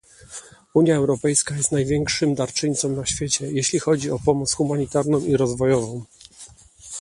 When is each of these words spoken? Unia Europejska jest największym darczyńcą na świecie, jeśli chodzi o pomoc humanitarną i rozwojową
Unia 0.73 0.95
Europejska 0.95 1.55
jest 1.55 1.71
największym 1.71 2.35
darczyńcą 2.35 2.89
na 2.89 3.05
świecie, 3.05 3.51
jeśli 3.51 3.79
chodzi 3.79 4.11
o 4.11 4.19
pomoc 4.19 4.53
humanitarną 4.53 5.19
i 5.19 5.37
rozwojową 5.37 6.05